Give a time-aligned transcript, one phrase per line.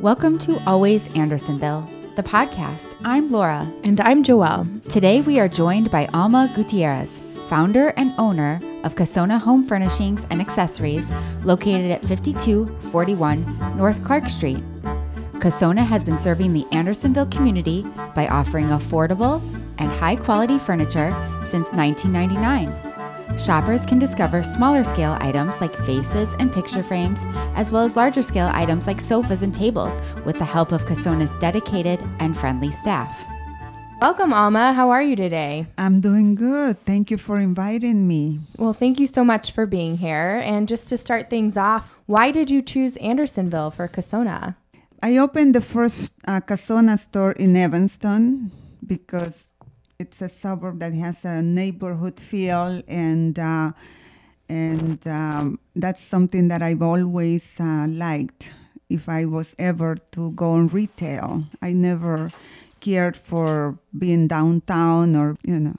[0.00, 2.94] Welcome to Always Andersonville, the podcast.
[3.04, 3.70] I'm Laura.
[3.84, 4.82] And I'm Joelle.
[4.90, 7.10] Today we are joined by Alma Gutierrez,
[7.50, 11.06] founder and owner of Casona Home Furnishings and Accessories,
[11.44, 14.64] located at 5241 North Clark Street.
[15.34, 19.42] Casona has been serving the Andersonville community by offering affordable
[19.76, 21.10] and high quality furniture
[21.50, 23.38] since 1999.
[23.38, 27.20] Shoppers can discover smaller scale items like vases and picture frames,
[27.54, 29.92] as well as larger scale items like sofas and tables,
[30.24, 33.16] with the help of Casona's dedicated and friendly staff.
[34.00, 34.72] Welcome, Alma.
[34.72, 35.66] How are you today?
[35.76, 36.82] I'm doing good.
[36.86, 38.40] Thank you for inviting me.
[38.56, 40.40] Well, thank you so much for being here.
[40.42, 44.56] And just to start things off, why did you choose Andersonville for Casona?
[45.02, 48.50] I opened the first uh, Casona store in Evanston
[48.86, 49.44] because
[49.98, 53.72] it's a suburb that has a neighborhood feel and uh,
[54.50, 58.50] and um, that's something that I've always uh, liked.
[58.88, 62.32] If I was ever to go on retail, I never
[62.80, 65.76] cared for being downtown or you know.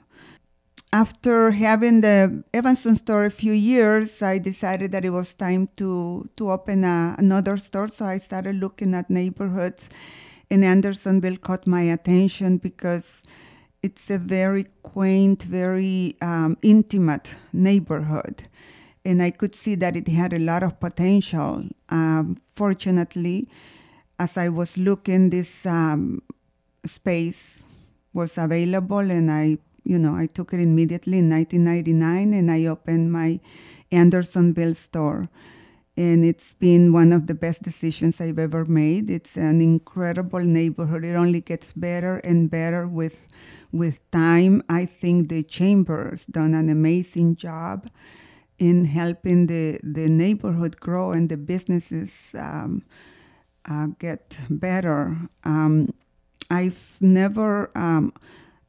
[0.94, 6.28] After having the Evanston store a few years, I decided that it was time to
[6.36, 7.88] to open a, another store.
[7.88, 9.90] So I started looking at neighborhoods,
[10.50, 13.22] and Andersonville caught my attention because
[13.82, 18.44] it's a very quaint, very um, intimate neighborhood.
[19.04, 21.64] And I could see that it had a lot of potential.
[21.88, 23.48] Um, fortunately,
[24.18, 26.22] as I was looking, this um,
[26.86, 27.64] space
[28.12, 33.12] was available, and I, you know, I took it immediately in 1999, and I opened
[33.12, 33.40] my
[33.90, 35.28] Andersonville store.
[35.94, 39.10] And it's been one of the best decisions I've ever made.
[39.10, 41.04] It's an incredible neighborhood.
[41.04, 43.26] It only gets better and better with
[43.72, 47.88] with time, I think the chamber's done an amazing job
[48.58, 52.84] in helping the, the neighborhood grow and the businesses um,
[53.64, 55.16] uh, get better.
[55.42, 55.92] Um,
[56.50, 58.12] I've never, um,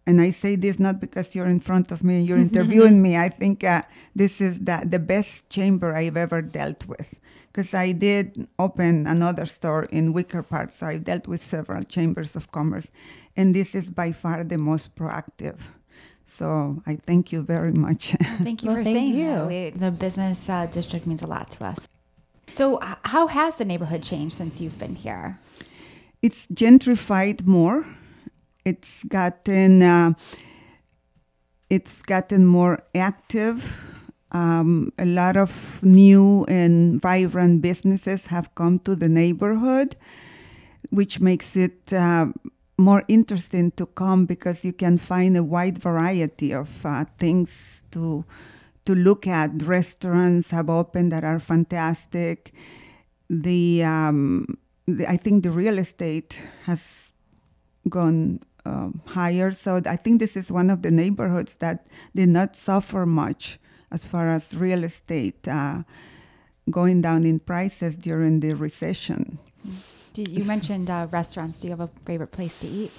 [0.06, 3.18] and I say this not because you're in front of me, and you're interviewing me.
[3.18, 3.84] I think uh,
[4.16, 7.16] this is the, the best chamber I've ever dealt with
[7.52, 12.36] because I did open another store in Wicker Park, so I've dealt with several chambers
[12.36, 12.88] of commerce
[13.36, 15.58] and this is by far the most proactive.
[16.28, 18.16] So I thank you very much.
[18.44, 19.46] Thank you well, for thank saying you.
[19.46, 21.78] We, the business uh, district means a lot to us.
[22.56, 25.40] So, h- how has the neighborhood changed since you've been here?
[26.22, 27.86] It's gentrified more.
[28.66, 30.14] It's gotten uh,
[31.70, 33.78] it's gotten more active.
[34.32, 39.96] Um, a lot of new and vibrant businesses have come to the neighborhood,
[40.90, 42.28] which makes it uh,
[42.78, 48.26] more interesting to come because you can find a wide variety of uh, things to
[48.86, 49.62] to look at.
[49.62, 52.54] Restaurants have opened that are fantastic.
[53.30, 54.58] The, um,
[54.88, 57.12] the I think the real estate has
[57.90, 59.52] gone uh, higher.
[59.52, 63.60] So I think this is one of the neighborhoods that did not suffer much
[63.92, 65.84] as far as real estate uh,
[66.70, 69.38] going down in prices during the recession.
[70.14, 71.60] Did you mentioned uh, restaurants?
[71.60, 72.92] Do you have a favorite place to eat?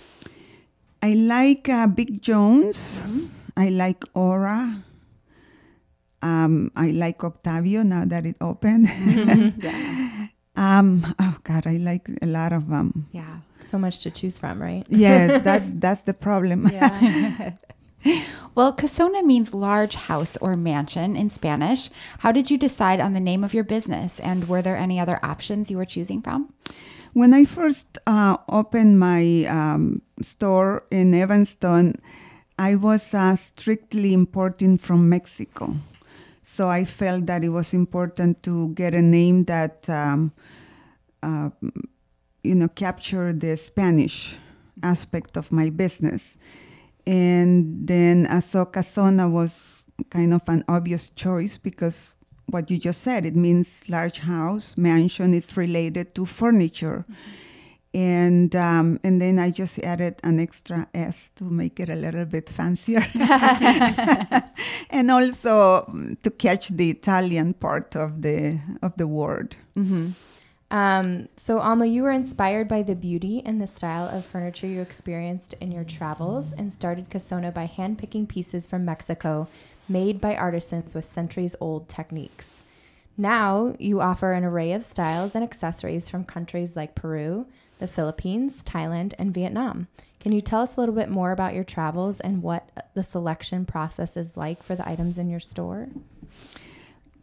[1.02, 2.98] I like uh, Big Jones.
[2.98, 3.26] Mm-hmm.
[3.56, 4.82] I like Aura.
[6.22, 8.88] Um, I like Octavio now that it opened.
[9.62, 10.28] yeah.
[10.56, 13.08] um, oh God, I like a lot of them.
[13.12, 13.33] Yeah,
[13.64, 14.86] so much to choose from, right?
[14.88, 16.68] yes, that's that's the problem.
[16.68, 17.52] Yeah.
[18.54, 21.90] well, Casona means large house or mansion in Spanish.
[22.18, 25.18] How did you decide on the name of your business, and were there any other
[25.22, 26.52] options you were choosing from?
[27.14, 32.00] When I first uh, opened my um, store in Evanston,
[32.58, 35.76] I was uh, strictly importing from Mexico.
[36.42, 40.32] So I felt that it was important to get a name that, um,
[41.22, 41.50] uh,
[42.44, 44.36] you know, capture the Spanish
[44.82, 46.36] aspect of my business.
[47.06, 52.14] And then Asoka Sona was kind of an obvious choice because
[52.46, 53.26] what you just said.
[53.26, 57.04] It means large house, mansion is related to furniture.
[57.10, 57.30] Mm-hmm.
[57.96, 62.24] And um, and then I just added an extra S to make it a little
[62.24, 63.06] bit fancier,
[64.90, 65.86] and also
[66.24, 69.54] to catch the Italian part of the of the word.
[69.76, 70.10] Mm-hmm.
[70.74, 74.80] Um, so, Alma, you were inspired by the beauty and the style of furniture you
[74.80, 79.46] experienced in your travels and started Casona by handpicking pieces from Mexico
[79.88, 82.62] made by artisans with centuries old techniques.
[83.16, 87.46] Now you offer an array of styles and accessories from countries like Peru,
[87.78, 89.86] the Philippines, Thailand, and Vietnam.
[90.18, 93.64] Can you tell us a little bit more about your travels and what the selection
[93.64, 95.86] process is like for the items in your store?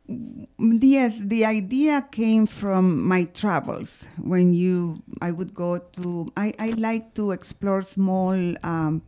[0.07, 4.03] Yes, the idea came from my travels.
[4.17, 8.33] When you, I would go to, I, I like to explore small
[8.63, 9.01] um,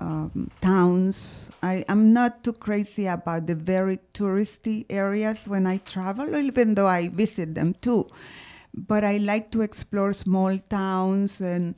[0.00, 1.50] um, towns.
[1.62, 6.86] I, I'm not too crazy about the very touristy areas when I travel, even though
[6.86, 8.08] I visit them too.
[8.74, 11.74] But I like to explore small towns and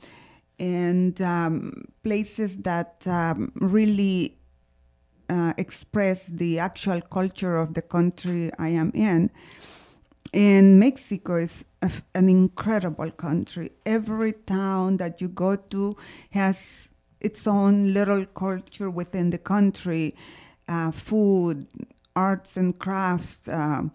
[0.59, 4.37] and um, places that um, really
[5.31, 9.31] uh, express the actual culture of the country I am in.
[10.33, 11.65] And Mexico is
[12.13, 13.71] an incredible country.
[13.85, 15.97] Every town that you go to
[16.31, 16.89] has
[17.19, 20.15] its own little culture within the country
[20.67, 21.67] uh, food,
[22.15, 23.47] arts and crafts.
[23.47, 23.91] Um,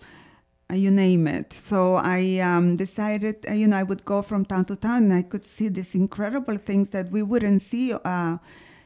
[0.72, 1.52] you name it.
[1.52, 5.12] So I um, decided, uh, you know, I would go from town to town and
[5.12, 8.38] I could see these incredible things that we wouldn't see uh,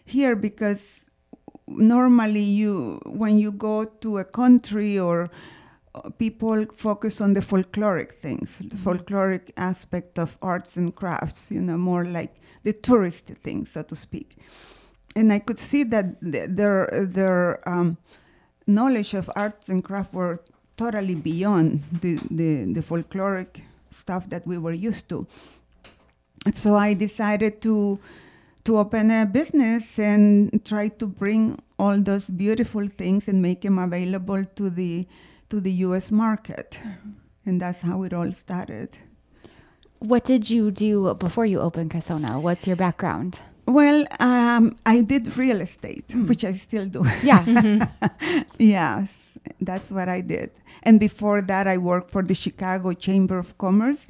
[0.04, 1.09] here because
[1.70, 5.30] normally you, when you go to a country or
[5.94, 8.88] uh, people focus on the folkloric things, the mm-hmm.
[8.88, 13.96] folkloric aspect of arts and crafts, you know, more like the touristy things, so to
[13.96, 14.36] speak.
[15.16, 17.96] And I could see that th- their their um,
[18.66, 20.40] knowledge of arts and craft were
[20.76, 25.26] totally beyond the, the, the folkloric stuff that we were used to.
[26.54, 27.98] So I decided to
[28.64, 33.78] to open a business and try to bring all those beautiful things and make them
[33.78, 35.06] available to the
[35.48, 36.12] to the U.S.
[36.12, 37.10] market, mm-hmm.
[37.44, 38.96] and that's how it all started.
[39.98, 42.40] What did you do before you opened Casona?
[42.40, 43.40] What's your background?
[43.66, 46.26] Well, um, I did real estate, mm.
[46.26, 47.04] which I still do.
[47.22, 47.88] Yeah.
[48.58, 49.12] yes,
[49.60, 50.50] that's what I did.
[50.82, 54.06] And before that, I worked for the Chicago Chamber of Commerce,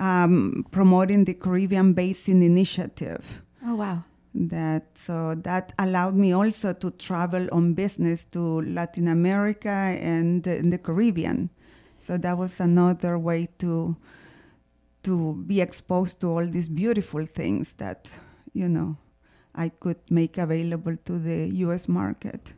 [0.00, 3.42] um, promoting the Caribbean Basin Initiative.
[3.64, 4.04] Oh, wow.
[4.34, 10.78] That so that allowed me also to travel on business to Latin America and the
[10.78, 11.48] Caribbean.
[12.00, 13.96] So that was another way to
[15.04, 18.10] to be exposed to all these beautiful things that,
[18.52, 18.96] you know,
[19.54, 22.52] I could make available to the US market.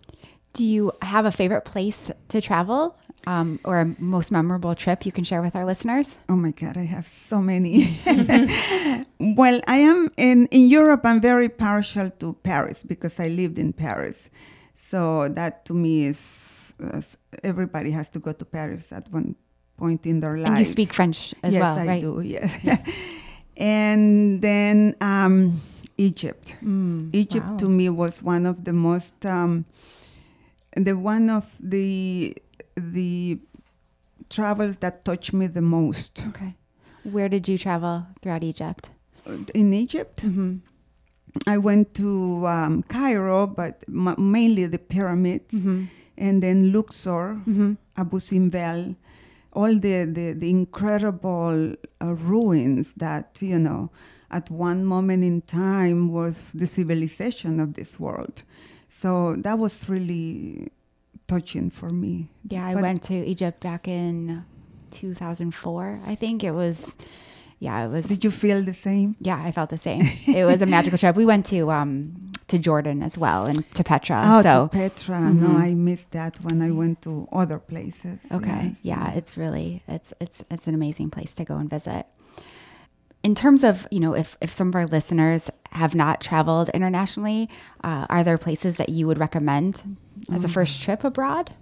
[0.55, 5.13] Do you have a favorite place to travel um, or a most memorable trip you
[5.13, 6.19] can share with our listeners?
[6.29, 7.99] Oh my God, I have so many.
[9.19, 13.73] well, I am in, in Europe, I'm very partial to Paris because I lived in
[13.73, 14.31] Paris.
[14.77, 17.03] So that to me is uh,
[17.43, 19.35] everybody has to go to Paris at one
[19.77, 20.49] point in their life.
[20.49, 21.87] And you speak French as yes, well, right?
[21.87, 22.21] Yes, I do.
[22.21, 22.59] Yeah.
[22.63, 22.85] yeah.
[23.57, 25.61] and then um,
[25.97, 26.55] Egypt.
[26.63, 27.57] Mm, Egypt wow.
[27.59, 29.65] to me was one of the most, um,
[30.77, 32.37] the one of the
[32.79, 33.39] the
[34.31, 36.23] travels that touched me the most.
[36.29, 36.55] Okay.
[37.05, 38.91] Where did you travel throughout Egypt?
[39.55, 40.23] In Egypt.
[40.23, 40.57] Mm-hmm.
[41.47, 45.85] I went to um, Cairo, but m- mainly the pyramids, mm-hmm.
[46.17, 47.75] and then Luxor, mm-hmm.
[47.97, 48.97] Abu Simbel,
[49.53, 53.91] all the, the, the incredible uh, ruins that, you know,
[54.31, 58.43] at one moment in time was the civilization of this world.
[58.91, 60.71] So that was really
[61.29, 62.31] touching for me.
[62.49, 64.45] Yeah, I but went to Egypt back in
[64.91, 66.01] 2004.
[66.05, 66.97] I think it was
[67.61, 68.07] yeah, it was.
[68.07, 69.17] Did you feel the same?
[69.21, 70.03] Yeah, I felt the same.
[70.27, 71.17] it was a magical trip.
[71.17, 74.23] We went to um to Jordan as well and to Petra.
[74.25, 74.69] Oh, so.
[74.69, 75.17] to Petra.
[75.17, 75.53] Mm-hmm.
[75.53, 78.21] No, I missed that when I went to other places.
[78.31, 78.75] Okay.
[78.75, 78.77] Yes.
[78.83, 82.07] Yeah, it's really it's it's it's an amazing place to go and visit.
[83.25, 87.49] In terms of you know, if if some of our listeners have not traveled internationally,
[87.85, 89.97] uh, are there places that you would recommend
[90.33, 91.55] as a first trip abroad?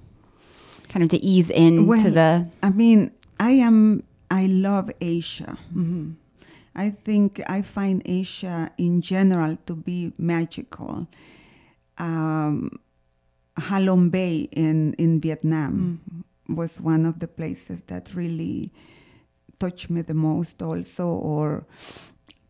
[0.88, 2.49] Kind of to ease into well, the.
[2.62, 5.58] I mean, I am I love Asia.
[5.75, 6.12] Mm-hmm.
[6.75, 11.06] I think I find Asia in general to be magical.
[11.99, 12.78] Um,
[13.58, 16.54] Halong Bay in, in Vietnam mm.
[16.54, 18.70] was one of the places that really
[19.58, 21.08] touched me the most, also.
[21.08, 21.66] Or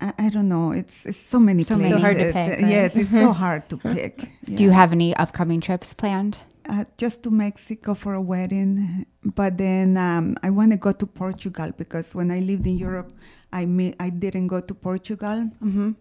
[0.01, 1.97] I, I don't know, it's, it's so many so places.
[1.97, 2.51] So hard to pick.
[2.51, 2.61] Right?
[2.61, 4.31] Yes, it's so hard to pick.
[4.47, 4.57] Yeah.
[4.57, 6.39] Do you have any upcoming trips planned?
[6.69, 11.07] uh, just to Mexico for a wedding, but then um, I want to go to
[11.07, 13.13] Portugal because when I lived in Europe,
[13.53, 15.93] I me- I didn't go to Portugal, mm-hmm.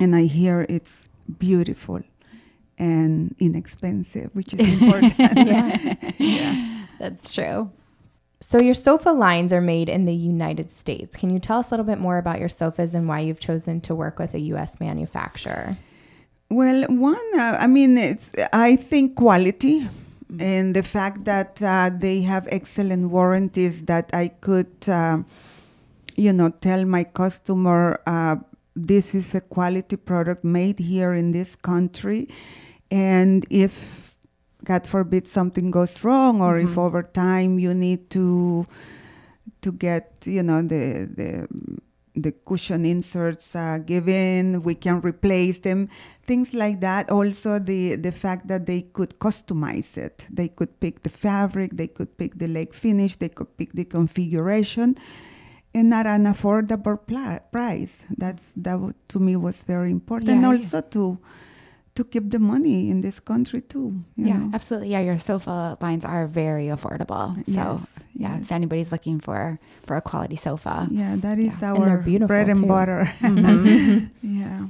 [0.00, 2.00] and I hear it's beautiful
[2.78, 5.14] and inexpensive, which is important.
[5.18, 5.94] yeah.
[6.18, 7.70] yeah, that's true.
[8.40, 11.16] So your sofa lines are made in the United States.
[11.16, 13.80] Can you tell us a little bit more about your sofas and why you've chosen
[13.82, 14.78] to work with a U.S.
[14.78, 15.78] manufacturer?
[16.50, 19.88] Well, one, uh, I mean, it's I think quality
[20.32, 20.42] Mm-hmm.
[20.42, 25.18] And the fact that uh, they have excellent warranties that I could, uh,
[26.16, 28.36] you know, tell my customer uh,
[28.74, 32.28] this is a quality product made here in this country.
[32.90, 34.05] And if
[34.66, 36.78] God forbid something goes wrong, or if Mhm.
[36.86, 38.66] over time you need to
[39.62, 41.46] to get you know the the
[42.18, 45.86] the cushion inserts uh, given, we can replace them,
[46.22, 47.10] things like that.
[47.10, 51.86] Also, the the fact that they could customize it, they could pick the fabric, they
[51.88, 54.96] could pick the leg finish, they could pick the configuration,
[55.74, 58.02] and at an affordable pla- price.
[58.18, 60.30] That's that w- to me was very important.
[60.30, 60.56] Yeah, yeah.
[60.56, 61.18] also to
[61.96, 63.92] to keep the money in this country too.
[64.16, 64.50] Yeah, know?
[64.54, 64.90] absolutely.
[64.90, 67.34] Yeah, your sofa lines are very affordable.
[67.46, 68.42] So Yes, yeah, yes.
[68.42, 70.86] if anybody's looking for for a quality sofa.
[70.90, 71.98] Yeah, that is they're our
[72.28, 72.66] bread and too.
[72.68, 73.12] butter.
[73.22, 74.10] Mhm.
[74.22, 74.66] yeah.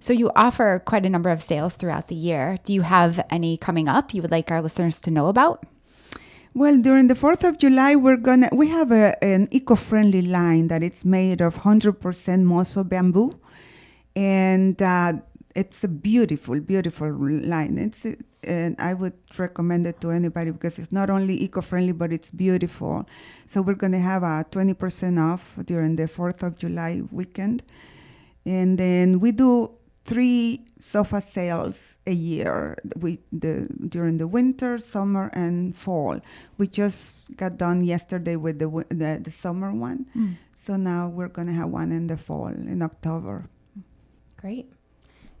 [0.00, 2.58] So you offer quite a number of sales throughout the year.
[2.64, 5.64] Do you have any coming up you would like our listeners to know about?
[6.54, 10.82] Well, during the Fourth of July, we're gonna we have a, an eco-friendly line that
[10.82, 13.34] it's made of hundred percent moso bamboo,
[14.14, 15.14] and uh,
[15.56, 17.10] it's a beautiful, beautiful
[17.52, 17.78] line.
[17.78, 22.12] It's uh, and I would recommend it to anybody because it's not only eco-friendly but
[22.12, 23.08] it's beautiful.
[23.46, 27.62] So we're gonna have a twenty percent off during the Fourth of July weekend,
[28.44, 29.72] and then we do
[30.04, 32.76] three sofa sales a year.
[33.00, 36.20] We the during the winter, summer, and fall.
[36.58, 40.36] We just got done yesterday with the the, the summer one, mm.
[40.54, 43.48] so now we're gonna have one in the fall in October.
[44.36, 44.75] Great.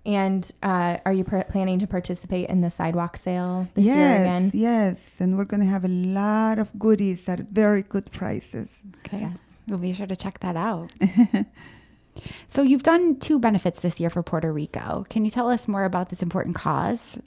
[0.06, 4.14] And uh, are you pr- planning to participate in the sidewalk sale this yes, year
[4.22, 4.44] again?
[4.44, 5.20] yes, yes.
[5.20, 8.68] and we're gonna have a lot of goodies at very good prices.
[9.04, 9.18] Okay.
[9.20, 9.42] Yes.
[9.66, 10.92] We'll be sure to check that out.
[12.48, 15.04] so you've done two benefits this year for Puerto Rico.
[15.10, 17.18] Can you tell us more about this important cause?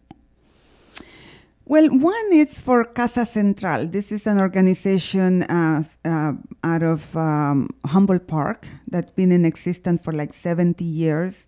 [1.66, 3.86] Well, one is for Casa Central.
[3.86, 6.34] This is an organization uh, uh,
[6.64, 11.46] out of um, Humboldt Park that's been in existence for like 70 years,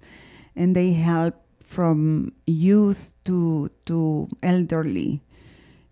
[0.56, 1.36] and they help
[1.72, 5.22] from youth to to elderly,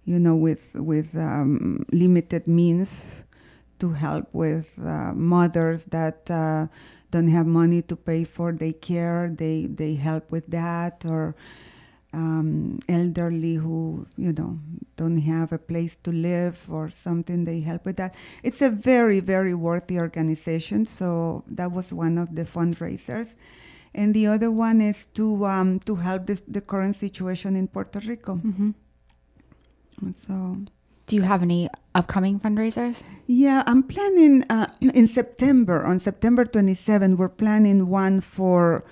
[0.06, 3.24] you know, with with um, limited means,
[3.80, 6.68] to help with uh, mothers that uh,
[7.12, 9.36] don't have money to pay for daycare.
[9.36, 11.36] They they help with that or
[12.12, 14.60] um, elderly who you know
[14.98, 18.16] don't have a place to live or something they help with that.
[18.44, 20.86] It's a very very worthy organization.
[20.86, 23.36] So that was one of the fundraisers
[23.94, 28.00] and the other one is to um, to help this, the current situation in Puerto
[28.08, 28.72] Rico Mm-hmm.
[30.12, 30.58] so
[31.08, 33.02] Do you have any upcoming fundraisers?
[33.26, 38.84] yeah I'm planning uh, in September on September 27 we're planning one for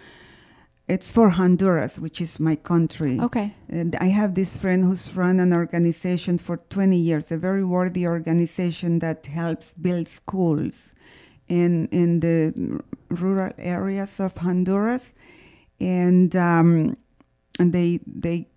[0.88, 3.54] it's for Honduras which is my country Okay.
[3.70, 8.08] And I have this friend who's run an organization for 20 years, a very worthy
[8.08, 10.94] organization that helps build schools
[11.50, 15.14] in in the rural areas of Honduras,
[15.80, 16.98] and um,
[17.60, 18.48] and they they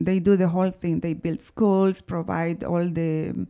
[0.00, 1.00] they do the whole thing.
[1.00, 3.46] They build schools, provide all the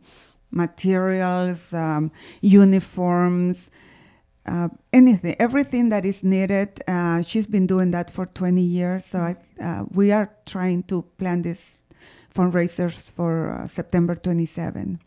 [0.51, 3.69] materials, um, uniforms,
[4.45, 6.81] uh, anything, everything that is needed.
[6.87, 9.05] Uh, she's been doing that for 20 years.
[9.05, 11.83] So I, uh, we are trying to plan this
[12.33, 14.99] fundraisers for uh, September 27.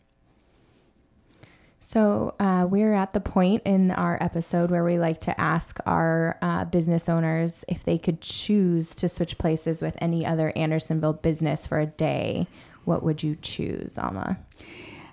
[1.83, 6.37] So uh, we're at the point in our episode where we like to ask our
[6.41, 11.65] uh, business owners if they could choose to switch places with any other Andersonville business
[11.65, 12.47] for a day.
[12.85, 14.37] What would you choose, Alma?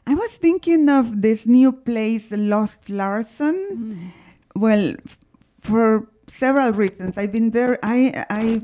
[0.07, 4.13] I was thinking of this new place, Lost Larson.
[4.55, 5.19] Well, f-
[5.61, 7.17] for several reasons.
[7.17, 8.63] I've been very, I, I,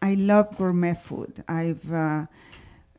[0.00, 1.42] I love gourmet food.
[1.48, 2.26] I've, uh,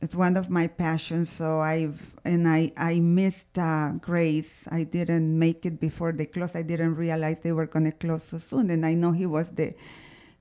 [0.01, 1.29] it's one of my passions.
[1.29, 4.67] So I've, and I, I missed uh, Grace.
[4.69, 6.55] I didn't make it before they closed.
[6.55, 8.69] I didn't realize they were going to close so soon.
[8.69, 9.73] And I know he was the,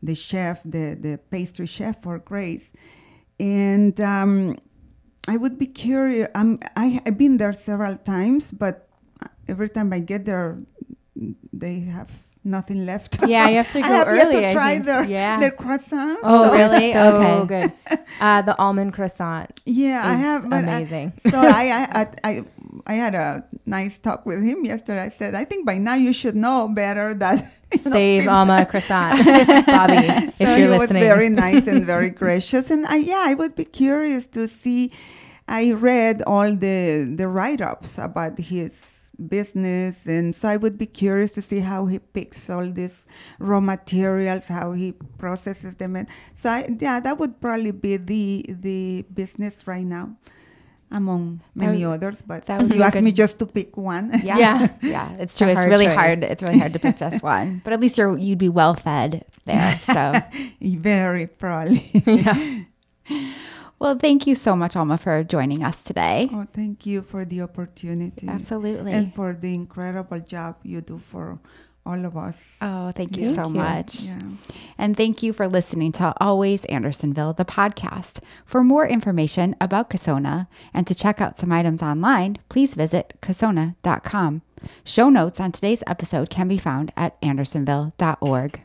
[0.03, 2.71] the chef, the, the pastry chef for Grace.
[3.39, 4.59] And um,
[5.27, 6.29] I would be curious.
[6.35, 8.89] Um, I, I've been there several times, but
[9.49, 10.59] every time I get there,
[11.53, 12.11] they have
[12.45, 13.19] nothing left.
[13.27, 14.35] Yeah, you have to I go have early.
[14.35, 15.41] yet I to try their, yeah.
[15.41, 16.19] their croissants.
[16.23, 16.93] oh, so- really?
[16.93, 17.47] So Okay.
[17.63, 17.73] good.
[18.21, 20.53] Uh, the almond croissant Yeah, I have.
[20.53, 21.13] I- amazing.
[21.31, 22.45] so I, I, I, I,
[22.87, 25.01] I had a nice talk with him yesterday.
[25.03, 29.19] I said, I think by now you should know better that Save Alma croissant,
[29.67, 30.79] Bobby, if so you're he listening.
[30.79, 32.71] was very nice and very gracious.
[32.71, 34.93] And I, yeah, I would be curious to see.
[35.49, 38.73] I read all the the write ups about his
[39.29, 43.07] business, and so I would be curious to see how he picks all these
[43.39, 48.45] raw materials, how he processes them, and so I, yeah, that would probably be the
[48.61, 50.11] the business right now.
[50.91, 53.77] Among many would- others, but that would be you asked good- me just to pick
[53.77, 54.21] one.
[54.23, 54.37] Yeah.
[54.45, 54.69] Yeah.
[54.83, 55.13] Yeah.
[55.15, 55.49] It's It's true.
[55.49, 55.97] It's hard really choice.
[55.97, 56.23] hard.
[56.23, 57.63] It's really hard to pick just one.
[57.65, 59.81] But at least you're you'd be well fed there.
[59.87, 60.15] So
[60.61, 61.83] Very probably.
[62.07, 62.63] yeah.
[63.79, 66.31] Well, thank you so much, Alma, for joining us today.
[66.33, 68.29] Oh, thank you for the opportunity.
[68.29, 68.93] Absolutely.
[68.93, 71.39] And for the incredible job you do for
[71.87, 72.39] all of us.
[72.63, 73.55] Oh, thank you Thank so you.
[73.55, 74.01] much.
[74.01, 74.19] Yeah.
[74.79, 78.21] And thank you for listening to Always Andersonville, the podcast.
[78.47, 84.43] For more information about Casona and to check out some items online, please visit casona.com.
[84.83, 88.63] Show notes on today's episode can be found at andersonville.org.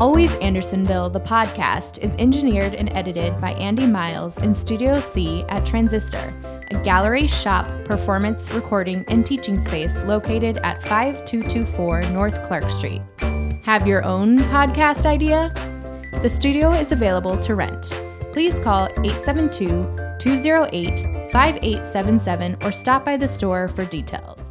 [0.00, 5.66] Always Andersonville, the podcast, is engineered and edited by Andy Miles in Studio C at
[5.66, 6.32] Transistor,
[6.70, 13.02] a gallery, shop, performance, recording, and teaching space located at 5224 North Clark Street.
[13.64, 15.52] Have your own podcast idea?
[16.22, 17.90] The studio is available to rent.
[18.32, 19.66] Please call 872
[20.20, 24.47] 208 5877 or stop by the store for details.